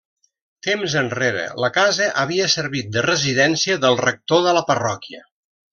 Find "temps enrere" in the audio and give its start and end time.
0.67-1.43